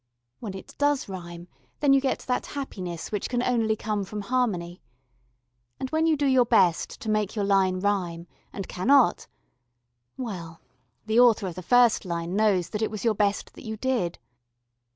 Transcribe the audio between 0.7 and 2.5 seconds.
does rhyme, then you get that